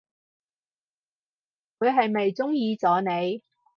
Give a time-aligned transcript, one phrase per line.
[1.77, 3.43] 佢係咪中意咗你？